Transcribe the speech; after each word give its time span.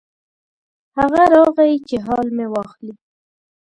هغه 0.97 1.21
راغی 1.35 1.73
چې 1.87 1.95
حال 2.05 2.27
مې 2.35 2.45
واخلي. 2.53 2.93